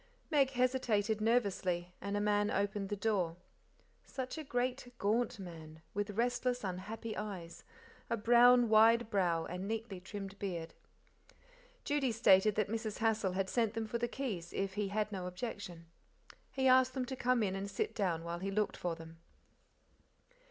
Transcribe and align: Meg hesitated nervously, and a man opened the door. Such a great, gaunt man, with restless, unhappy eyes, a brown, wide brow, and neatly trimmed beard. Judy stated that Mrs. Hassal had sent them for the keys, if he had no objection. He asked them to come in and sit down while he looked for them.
Meg 0.31 0.49
hesitated 0.49 1.21
nervously, 1.21 1.93
and 2.01 2.17
a 2.17 2.19
man 2.19 2.49
opened 2.49 2.89
the 2.89 2.95
door. 2.95 3.37
Such 4.03 4.35
a 4.39 4.43
great, 4.43 4.91
gaunt 4.97 5.37
man, 5.37 5.83
with 5.93 6.17
restless, 6.17 6.63
unhappy 6.63 7.15
eyes, 7.15 7.63
a 8.09 8.17
brown, 8.17 8.67
wide 8.67 9.11
brow, 9.11 9.45
and 9.45 9.67
neatly 9.67 9.99
trimmed 9.99 10.39
beard. 10.39 10.73
Judy 11.83 12.11
stated 12.11 12.55
that 12.55 12.67
Mrs. 12.67 12.97
Hassal 12.97 13.33
had 13.33 13.47
sent 13.47 13.75
them 13.75 13.85
for 13.85 13.99
the 13.99 14.07
keys, 14.07 14.53
if 14.53 14.73
he 14.73 14.87
had 14.87 15.11
no 15.11 15.27
objection. 15.27 15.85
He 16.51 16.67
asked 16.67 16.95
them 16.95 17.05
to 17.05 17.15
come 17.15 17.43
in 17.43 17.55
and 17.55 17.69
sit 17.69 17.93
down 17.93 18.23
while 18.23 18.39
he 18.39 18.49
looked 18.49 18.77
for 18.77 18.95
them. 18.95 19.19